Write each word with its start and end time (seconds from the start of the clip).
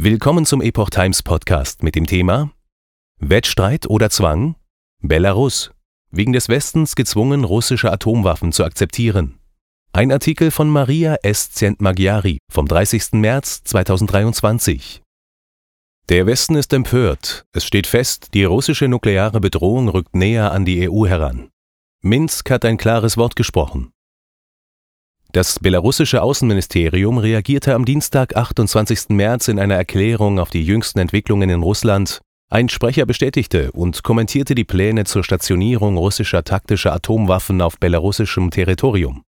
Willkommen 0.00 0.46
zum 0.46 0.62
Epoch 0.62 0.90
Times 0.90 1.24
Podcast 1.24 1.82
mit 1.82 1.96
dem 1.96 2.06
Thema 2.06 2.52
Wettstreit 3.18 3.90
oder 3.90 4.10
Zwang? 4.10 4.54
Belarus. 5.02 5.72
Wegen 6.12 6.32
des 6.32 6.48
Westens 6.48 6.94
gezwungen, 6.94 7.42
russische 7.42 7.90
Atomwaffen 7.90 8.52
zu 8.52 8.64
akzeptieren. 8.64 9.40
Ein 9.92 10.12
Artikel 10.12 10.52
von 10.52 10.70
Maria 10.70 11.16
S. 11.24 11.50
Zentmagiari 11.50 12.38
vom 12.48 12.68
30. 12.68 13.14
März 13.14 13.64
2023. 13.64 15.02
Der 16.08 16.26
Westen 16.26 16.54
ist 16.54 16.72
empört. 16.72 17.42
Es 17.52 17.64
steht 17.64 17.88
fest, 17.88 18.28
die 18.34 18.44
russische 18.44 18.86
nukleare 18.86 19.40
Bedrohung 19.40 19.88
rückt 19.88 20.14
näher 20.14 20.52
an 20.52 20.64
die 20.64 20.88
EU 20.88 21.08
heran. 21.08 21.48
Minsk 22.04 22.52
hat 22.52 22.64
ein 22.64 22.76
klares 22.76 23.16
Wort 23.16 23.34
gesprochen. 23.34 23.90
Das 25.30 25.58
belarussische 25.58 26.22
Außenministerium 26.22 27.18
reagierte 27.18 27.74
am 27.74 27.84
Dienstag, 27.84 28.34
28. 28.34 29.10
März 29.10 29.48
in 29.48 29.58
einer 29.58 29.74
Erklärung 29.74 30.38
auf 30.38 30.48
die 30.48 30.64
jüngsten 30.64 31.00
Entwicklungen 31.00 31.50
in 31.50 31.62
Russland. 31.62 32.22
Ein 32.50 32.70
Sprecher 32.70 33.04
bestätigte 33.04 33.70
und 33.72 34.02
kommentierte 34.02 34.54
die 34.54 34.64
Pläne 34.64 35.04
zur 35.04 35.22
Stationierung 35.22 35.98
russischer 35.98 36.44
taktischer 36.44 36.94
Atomwaffen 36.94 37.60
auf 37.60 37.78
belarussischem 37.78 38.50
Territorium. 38.50 39.22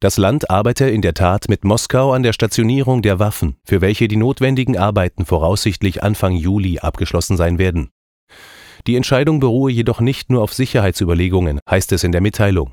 Das 0.00 0.16
Land 0.16 0.48
arbeite 0.48 0.88
in 0.88 1.02
der 1.02 1.12
Tat 1.12 1.50
mit 1.50 1.64
Moskau 1.64 2.12
an 2.12 2.22
der 2.22 2.32
Stationierung 2.32 3.02
der 3.02 3.18
Waffen, 3.18 3.56
für 3.62 3.82
welche 3.82 4.08
die 4.08 4.16
notwendigen 4.16 4.78
Arbeiten 4.78 5.26
voraussichtlich 5.26 6.02
Anfang 6.02 6.34
Juli 6.34 6.78
abgeschlossen 6.78 7.36
sein 7.36 7.58
werden. 7.58 7.90
Die 8.86 8.96
Entscheidung 8.96 9.38
beruhe 9.38 9.70
jedoch 9.70 10.00
nicht 10.00 10.30
nur 10.30 10.42
auf 10.42 10.54
Sicherheitsüberlegungen, 10.54 11.60
heißt 11.70 11.92
es 11.92 12.04
in 12.04 12.10
der 12.10 12.22
Mitteilung. 12.22 12.72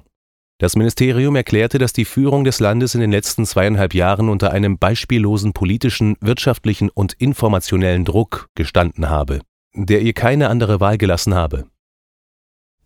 Das 0.60 0.76
Ministerium 0.76 1.38
erklärte, 1.38 1.78
dass 1.78 1.94
die 1.94 2.04
Führung 2.04 2.44
des 2.44 2.60
Landes 2.60 2.94
in 2.94 3.00
den 3.00 3.12
letzten 3.12 3.46
zweieinhalb 3.46 3.94
Jahren 3.94 4.28
unter 4.28 4.52
einem 4.52 4.78
beispiellosen 4.78 5.54
politischen, 5.54 6.18
wirtschaftlichen 6.20 6.90
und 6.90 7.14
informationellen 7.14 8.04
Druck 8.04 8.50
gestanden 8.56 9.10
habe, 9.10 9.40
der 9.74 10.02
ihr 10.02 10.12
keine 10.12 10.50
andere 10.50 10.82
Wahl 10.82 10.98
gelassen 10.98 11.34
habe. 11.34 11.66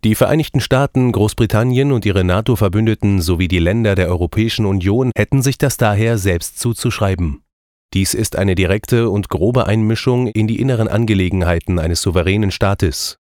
Die 0.03 0.13
Vereinigten 0.13 0.59
Staaten, 0.59 1.11
Großbritannien 1.11 1.91
und 1.91 2.05
ihre 2.05 2.23
NATO-Verbündeten 2.23 3.21
sowie 3.21 3.47
die 3.47 3.59
Länder 3.59 3.95
der 3.95 4.07
Europäischen 4.09 4.67
Union 4.67 5.11
hätten 5.15 5.41
sich 5.41 5.57
das 5.57 5.77
daher 5.77 6.19
selbst 6.19 6.59
zuzuschreiben. 6.59 7.41
Dies 7.95 8.13
ist 8.13 8.35
eine 8.35 8.53
direkte 8.53 9.09
und 9.09 9.29
grobe 9.29 9.65
Einmischung 9.65 10.27
in 10.27 10.45
die 10.45 10.59
inneren 10.59 10.87
Angelegenheiten 10.87 11.79
eines 11.79 12.01
souveränen 12.01 12.51
Staates, 12.51 13.17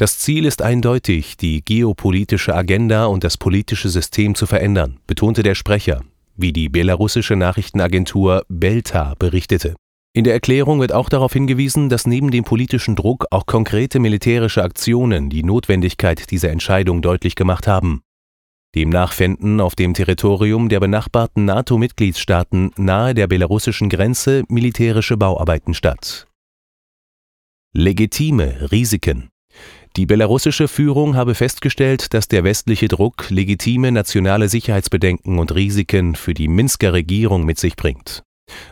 das 0.00 0.18
Ziel 0.18 0.46
ist 0.46 0.62
eindeutig, 0.62 1.36
die 1.36 1.62
geopolitische 1.62 2.54
Agenda 2.54 3.04
und 3.04 3.22
das 3.22 3.36
politische 3.36 3.90
System 3.90 4.34
zu 4.34 4.46
verändern, 4.46 4.98
betonte 5.06 5.42
der 5.42 5.54
Sprecher, 5.54 6.00
wie 6.36 6.54
die 6.54 6.70
belarussische 6.70 7.36
Nachrichtenagentur 7.36 8.46
Belta 8.48 9.14
berichtete. 9.18 9.74
In 10.14 10.24
der 10.24 10.32
Erklärung 10.32 10.80
wird 10.80 10.94
auch 10.94 11.10
darauf 11.10 11.34
hingewiesen, 11.34 11.90
dass 11.90 12.06
neben 12.06 12.30
dem 12.30 12.44
politischen 12.44 12.96
Druck 12.96 13.26
auch 13.30 13.44
konkrete 13.44 13.98
militärische 13.98 14.64
Aktionen 14.64 15.28
die 15.28 15.42
Notwendigkeit 15.42 16.30
dieser 16.30 16.48
Entscheidung 16.48 17.02
deutlich 17.02 17.34
gemacht 17.34 17.66
haben. 17.66 18.00
Demnach 18.74 19.12
fänden 19.12 19.60
auf 19.60 19.74
dem 19.74 19.92
Territorium 19.92 20.70
der 20.70 20.80
benachbarten 20.80 21.44
NATO-Mitgliedstaaten 21.44 22.70
nahe 22.78 23.12
der 23.12 23.26
belarussischen 23.26 23.90
Grenze 23.90 24.44
militärische 24.48 25.18
Bauarbeiten 25.18 25.74
statt. 25.74 26.26
Legitime 27.74 28.70
Risiken 28.72 29.28
die 29.96 30.06
belarussische 30.06 30.68
Führung 30.68 31.16
habe 31.16 31.34
festgestellt, 31.34 32.14
dass 32.14 32.28
der 32.28 32.44
westliche 32.44 32.88
Druck 32.88 33.28
legitime 33.30 33.90
nationale 33.90 34.48
Sicherheitsbedenken 34.48 35.38
und 35.38 35.54
Risiken 35.54 36.14
für 36.14 36.32
die 36.32 36.48
Minsker 36.48 36.92
Regierung 36.92 37.44
mit 37.44 37.58
sich 37.58 37.76
bringt. 37.76 38.22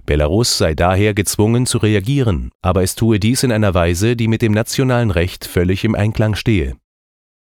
Belarus 0.07 0.59
sei 0.59 0.75
daher 0.75 1.15
gezwungen 1.15 1.67
zu 1.67 1.79
reagieren, 1.79 2.51
aber 2.63 2.83
es 2.83 2.95
tue 2.95 3.19
dies 3.19 3.43
in 3.43 3.53
einer 3.53 3.75
Weise, 3.75 4.17
die 4.17 4.29
mit 4.29 4.43
dem 4.43 4.53
nationalen 4.53 5.11
Recht 5.11 5.45
völlig 5.45 5.85
im 5.85 5.95
Einklang 5.95 6.35
stehe. 6.35 6.77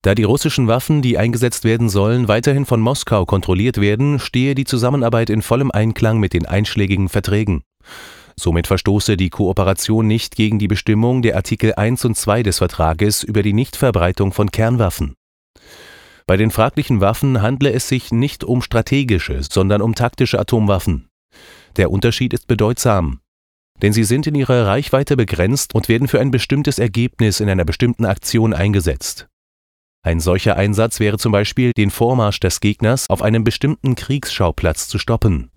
Da 0.02 0.14
die 0.14 0.24
russischen 0.24 0.68
Waffen, 0.68 1.00
die 1.00 1.16
eingesetzt 1.16 1.64
werden 1.64 1.88
sollen, 1.88 2.28
weiterhin 2.28 2.66
von 2.66 2.80
Moskau 2.80 3.24
kontrolliert 3.24 3.80
werden, 3.80 4.18
stehe 4.18 4.54
die 4.54 4.66
Zusammenarbeit 4.66 5.30
in 5.30 5.40
vollem 5.40 5.70
Einklang 5.70 6.20
mit 6.20 6.34
den 6.34 6.44
einschlägigen 6.44 7.08
Verträgen. 7.08 7.62
Somit 8.36 8.66
verstoße 8.66 9.16
die 9.16 9.30
Kooperation 9.30 10.06
nicht 10.06 10.36
gegen 10.36 10.58
die 10.58 10.68
Bestimmung 10.68 11.22
der 11.22 11.36
Artikel 11.36 11.74
1 11.74 12.04
und 12.04 12.16
2 12.16 12.42
des 12.42 12.58
Vertrages 12.58 13.22
über 13.22 13.42
die 13.42 13.52
Nichtverbreitung 13.52 14.32
von 14.32 14.50
Kernwaffen. 14.50 15.14
Bei 16.26 16.36
den 16.36 16.50
fraglichen 16.50 17.00
Waffen 17.00 17.42
handle 17.42 17.72
es 17.72 17.88
sich 17.88 18.10
nicht 18.10 18.44
um 18.44 18.62
strategische, 18.62 19.42
sondern 19.42 19.82
um 19.82 19.94
taktische 19.94 20.38
Atomwaffen. 20.38 21.08
Der 21.76 21.90
Unterschied 21.90 22.32
ist 22.32 22.46
bedeutsam, 22.46 23.20
denn 23.82 23.92
sie 23.92 24.04
sind 24.04 24.26
in 24.26 24.34
ihrer 24.34 24.66
Reichweite 24.66 25.16
begrenzt 25.16 25.74
und 25.74 25.88
werden 25.88 26.08
für 26.08 26.20
ein 26.20 26.30
bestimmtes 26.30 26.78
Ergebnis 26.78 27.40
in 27.40 27.48
einer 27.48 27.64
bestimmten 27.64 28.06
Aktion 28.06 28.54
eingesetzt. 28.54 29.28
Ein 30.02 30.20
solcher 30.20 30.56
Einsatz 30.56 31.00
wäre 31.00 31.18
zum 31.18 31.32
Beispiel, 31.32 31.72
den 31.72 31.90
Vormarsch 31.90 32.40
des 32.40 32.60
Gegners 32.60 33.08
auf 33.08 33.22
einem 33.22 33.42
bestimmten 33.42 33.94
Kriegsschauplatz 33.94 34.88
zu 34.88 34.98
stoppen. 34.98 35.50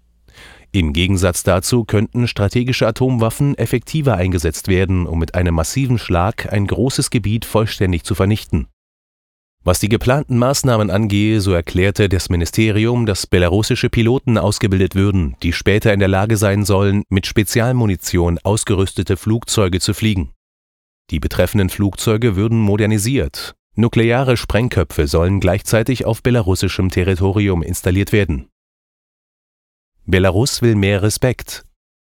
Im 0.71 0.93
Gegensatz 0.93 1.43
dazu 1.43 1.85
könnten 1.85 2.27
strategische 2.27 2.87
Atomwaffen 2.87 3.57
effektiver 3.57 4.15
eingesetzt 4.15 4.67
werden, 4.67 5.07
um 5.07 5.19
mit 5.19 5.35
einem 5.35 5.55
massiven 5.55 5.97
Schlag 5.97 6.51
ein 6.51 6.67
großes 6.67 7.09
Gebiet 7.09 7.45
vollständig 7.45 8.03
zu 8.03 8.15
vernichten. 8.15 8.67
Was 9.63 9.79
die 9.79 9.89
geplanten 9.89 10.37
Maßnahmen 10.37 10.89
angehe, 10.89 11.41
so 11.41 11.51
erklärte 11.51 12.07
das 12.07 12.29
Ministerium, 12.29 13.05
dass 13.05 13.27
belarussische 13.27 13.89
Piloten 13.89 14.37
ausgebildet 14.37 14.95
würden, 14.95 15.35
die 15.43 15.51
später 15.51 15.93
in 15.93 15.99
der 15.99 16.07
Lage 16.07 16.37
sein 16.37 16.63
sollen, 16.63 17.03
mit 17.09 17.27
Spezialmunition 17.27 18.39
ausgerüstete 18.43 19.17
Flugzeuge 19.17 19.81
zu 19.81 19.93
fliegen. 19.93 20.31
Die 21.09 21.19
betreffenden 21.19 21.69
Flugzeuge 21.69 22.35
würden 22.35 22.59
modernisiert. 22.59 23.55
Nukleare 23.75 24.37
Sprengköpfe 24.37 25.05
sollen 25.07 25.39
gleichzeitig 25.39 26.05
auf 26.05 26.23
belarussischem 26.23 26.89
Territorium 26.89 27.61
installiert 27.61 28.11
werden. 28.11 28.47
Belarus 30.09 30.61
will 30.61 30.75
mehr 30.75 31.01
Respekt. 31.01 31.65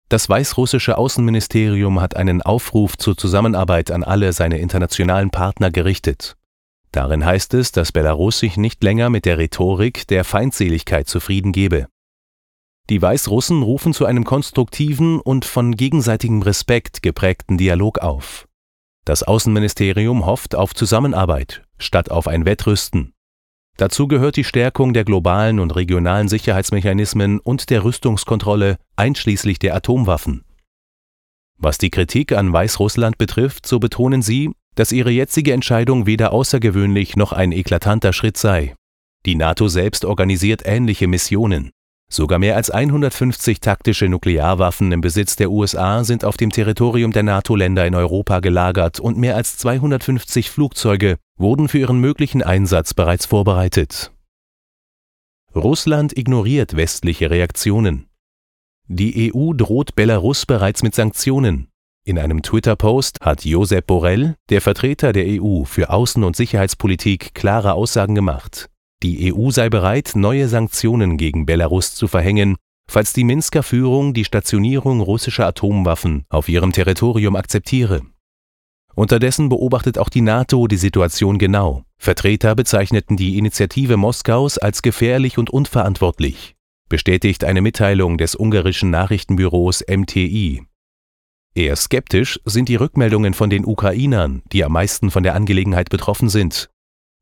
Das 0.09 0.29
weißrussische 0.29 0.95
Außenministerium 0.99 1.99
hat 1.99 2.15
einen 2.15 2.43
Aufruf 2.43 2.95
zur 2.99 3.17
Zusammenarbeit 3.17 3.89
an 3.89 4.03
alle 4.03 4.31
seine 4.31 4.59
internationalen 4.59 5.31
Partner 5.31 5.71
gerichtet. 5.71 6.37
Darin 6.91 7.25
heißt 7.25 7.55
es, 7.55 7.71
dass 7.71 7.91
Belarus 7.91 8.37
sich 8.37 8.57
nicht 8.57 8.83
länger 8.83 9.09
mit 9.09 9.25
der 9.25 9.39
Rhetorik 9.39 10.07
der 10.07 10.23
Feindseligkeit 10.23 11.07
zufrieden 11.07 11.51
gebe. 11.51 11.87
Die 12.91 13.01
Weißrussen 13.01 13.63
rufen 13.63 13.93
zu 13.93 14.05
einem 14.05 14.23
konstruktiven 14.23 15.19
und 15.19 15.45
von 15.45 15.75
gegenseitigem 15.75 16.43
Respekt 16.43 17.01
geprägten 17.01 17.57
Dialog 17.57 17.99
auf. 17.99 18.47
Das 19.03 19.23
Außenministerium 19.23 20.27
hofft 20.27 20.53
auf 20.53 20.75
Zusammenarbeit 20.75 21.63
statt 21.79 22.11
auf 22.11 22.27
ein 22.27 22.45
Wettrüsten. 22.45 23.13
Dazu 23.79 24.09
gehört 24.09 24.35
die 24.35 24.43
Stärkung 24.43 24.93
der 24.93 25.05
globalen 25.05 25.57
und 25.57 25.73
regionalen 25.73 26.27
Sicherheitsmechanismen 26.27 27.39
und 27.39 27.69
der 27.69 27.85
Rüstungskontrolle 27.85 28.75
einschließlich 28.97 29.57
der 29.57 29.73
Atomwaffen. 29.73 30.43
Was 31.57 31.77
die 31.77 31.89
Kritik 31.89 32.33
an 32.33 32.51
Weißrussland 32.51 33.17
betrifft, 33.17 33.65
so 33.65 33.79
betonen 33.79 34.21
sie, 34.21 34.51
dass 34.75 34.91
ihre 34.91 35.11
jetzige 35.11 35.53
Entscheidung 35.53 36.05
weder 36.05 36.33
außergewöhnlich 36.33 37.15
noch 37.15 37.31
ein 37.31 37.53
eklatanter 37.53 38.11
Schritt 38.11 38.35
sei. 38.35 38.75
Die 39.25 39.35
NATO 39.35 39.69
selbst 39.69 40.03
organisiert 40.03 40.63
ähnliche 40.65 41.07
Missionen. 41.07 41.71
Sogar 42.11 42.39
mehr 42.39 42.55
als 42.55 42.71
150 42.71 43.59
taktische 43.59 44.09
Nuklearwaffen 44.09 44.91
im 44.91 44.99
Besitz 44.99 45.35
der 45.35 45.51
USA 45.51 46.03
sind 46.03 46.25
auf 46.25 46.37
dem 46.37 46.51
Territorium 46.51 47.11
der 47.11 47.21
NATO-Länder 47.21 47.85
in 47.85 47.93
Europa 47.93 48.39
gelagert 48.39 48.99
und 48.99 49.17
mehr 49.17 49.35
als 49.35 49.57
250 49.57 50.49
Flugzeuge 50.49 51.17
wurden 51.37 51.67
für 51.67 51.77
ihren 51.77 51.99
möglichen 51.99 52.41
Einsatz 52.41 52.95
bereits 52.95 53.27
vorbereitet. 53.27 54.11
Russland 55.55 56.17
ignoriert 56.17 56.75
westliche 56.75 57.29
Reaktionen. 57.29 58.07
Die 58.87 59.31
EU 59.31 59.53
droht 59.53 59.95
Belarus 59.95 60.47
bereits 60.47 60.81
mit 60.81 60.95
Sanktionen. 60.95 61.69
In 62.05 62.17
einem 62.17 62.41
Twitter-Post 62.41 63.19
hat 63.21 63.45
Josep 63.45 63.85
Borrell, 63.85 64.35
der 64.49 64.61
Vertreter 64.61 65.13
der 65.13 65.25
EU 65.39 65.63
für 65.63 65.91
Außen- 65.91 66.25
und 66.25 66.35
Sicherheitspolitik, 66.35 67.35
klare 67.35 67.73
Aussagen 67.73 68.15
gemacht. 68.15 68.67
Die 69.01 69.33
EU 69.33 69.49
sei 69.49 69.69
bereit, 69.69 70.11
neue 70.15 70.49
Sanktionen 70.49 71.17
gegen 71.17 71.45
Belarus 71.45 71.95
zu 71.95 72.07
verhängen, 72.07 72.57
falls 72.89 73.13
die 73.13 73.23
Minsker 73.23 73.63
Führung 73.63 74.13
die 74.13 74.25
Stationierung 74.25 74.99
russischer 74.99 75.47
Atomwaffen 75.47 76.25
auf 76.29 76.49
ihrem 76.49 76.73
Territorium 76.73 77.35
akzeptiere. 77.35 78.01
Unterdessen 78.95 79.47
beobachtet 79.47 79.97
auch 79.97 80.09
die 80.09 80.21
NATO 80.21 80.67
die 80.67 80.75
Situation 80.75 81.37
genau. 81.37 81.83
Vertreter 81.97 82.55
bezeichneten 82.55 83.15
die 83.15 83.37
Initiative 83.37 83.95
Moskaus 83.95 84.57
als 84.57 84.81
gefährlich 84.81 85.37
und 85.37 85.49
unverantwortlich, 85.49 86.55
bestätigt 86.89 87.45
eine 87.45 87.61
Mitteilung 87.61 88.17
des 88.17 88.35
ungarischen 88.35 88.89
Nachrichtenbüros 88.89 89.85
MTI. 89.87 90.63
Eher 91.55 91.75
skeptisch 91.77 92.39
sind 92.43 92.67
die 92.67 92.75
Rückmeldungen 92.75 93.33
von 93.33 93.49
den 93.49 93.65
Ukrainern, 93.65 94.41
die 94.51 94.65
am 94.65 94.73
meisten 94.73 95.11
von 95.11 95.23
der 95.23 95.35
Angelegenheit 95.35 95.89
betroffen 95.89 96.27
sind. 96.27 96.69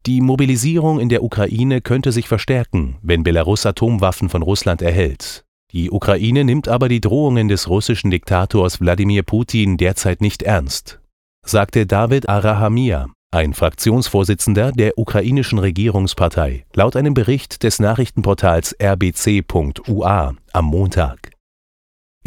Die 0.05 0.21
Mobilisierung 0.21 0.99
in 0.99 1.09
der 1.09 1.23
Ukraine 1.23 1.81
könnte 1.81 2.11
sich 2.11 2.27
verstärken, 2.27 2.97
wenn 3.01 3.23
Belarus 3.23 3.65
Atomwaffen 3.65 4.29
von 4.29 4.41
Russland 4.41 4.81
erhält. 4.81 5.43
Die 5.73 5.91
Ukraine 5.91 6.45
nimmt 6.45 6.69
aber 6.69 6.87
die 6.87 7.01
Drohungen 7.01 7.49
des 7.49 7.67
russischen 7.67 8.09
Diktators 8.09 8.79
Wladimir 8.79 9.23
Putin 9.23 9.75
derzeit 9.75 10.21
nicht 10.21 10.43
ernst, 10.43 11.01
sagte 11.45 11.85
David 11.85 12.29
Arahamia, 12.29 13.07
ein 13.31 13.53
Fraktionsvorsitzender 13.53 14.71
der 14.71 14.97
ukrainischen 14.97 15.59
Regierungspartei, 15.59 16.65
laut 16.73 16.95
einem 16.95 17.13
Bericht 17.13 17.63
des 17.63 17.79
Nachrichtenportals 17.79 18.71
rbc.ua 18.71 20.35
am 20.53 20.65
Montag. 20.65 21.36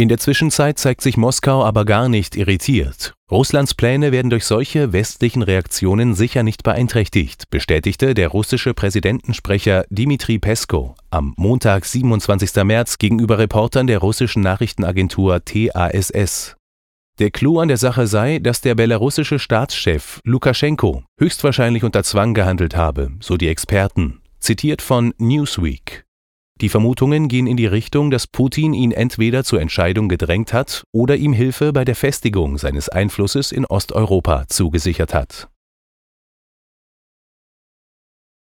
In 0.00 0.08
der 0.08 0.16
Zwischenzeit 0.16 0.78
zeigt 0.78 1.02
sich 1.02 1.18
Moskau 1.18 1.62
aber 1.62 1.84
gar 1.84 2.08
nicht 2.08 2.34
irritiert. 2.34 3.12
Russlands 3.30 3.74
Pläne 3.74 4.12
werden 4.12 4.30
durch 4.30 4.46
solche 4.46 4.94
westlichen 4.94 5.42
Reaktionen 5.42 6.14
sicher 6.14 6.42
nicht 6.42 6.62
beeinträchtigt, 6.62 7.50
bestätigte 7.50 8.14
der 8.14 8.28
russische 8.28 8.72
Präsidentensprecher 8.72 9.84
Dmitri 9.90 10.38
Pesko 10.38 10.94
am 11.10 11.34
Montag, 11.36 11.84
27. 11.84 12.64
März, 12.64 12.96
gegenüber 12.96 13.36
Reportern 13.36 13.88
der 13.88 13.98
russischen 13.98 14.42
Nachrichtenagentur 14.42 15.44
TASS. 15.44 16.56
Der 17.18 17.30
Clou 17.30 17.58
an 17.58 17.68
der 17.68 17.76
Sache 17.76 18.06
sei, 18.06 18.38
dass 18.38 18.62
der 18.62 18.76
belarussische 18.76 19.38
Staatschef 19.38 20.22
Lukaschenko 20.24 21.02
höchstwahrscheinlich 21.18 21.84
unter 21.84 22.04
Zwang 22.04 22.32
gehandelt 22.32 22.74
habe, 22.74 23.10
so 23.20 23.36
die 23.36 23.48
Experten, 23.48 24.22
zitiert 24.38 24.80
von 24.80 25.12
Newsweek. 25.18 26.06
Die 26.60 26.68
Vermutungen 26.68 27.28
gehen 27.28 27.46
in 27.46 27.56
die 27.56 27.66
Richtung, 27.66 28.10
dass 28.10 28.26
Putin 28.26 28.74
ihn 28.74 28.92
entweder 28.92 29.44
zur 29.44 29.60
Entscheidung 29.60 30.08
gedrängt 30.08 30.52
hat 30.52 30.84
oder 30.92 31.16
ihm 31.16 31.32
Hilfe 31.32 31.72
bei 31.72 31.84
der 31.84 31.94
Festigung 31.94 32.58
seines 32.58 32.88
Einflusses 32.88 33.50
in 33.50 33.64
Osteuropa 33.64 34.46
zugesichert 34.48 35.14
hat 35.14 35.48